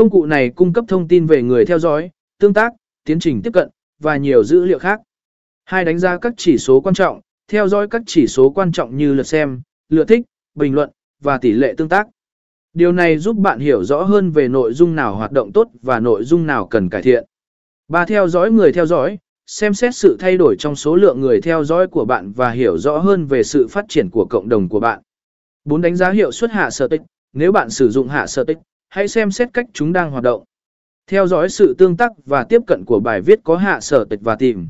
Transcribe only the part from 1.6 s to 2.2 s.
theo dõi,